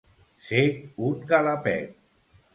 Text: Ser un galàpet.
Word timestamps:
Ser 0.47 0.63
un 1.11 1.21
galàpet. 1.33 1.95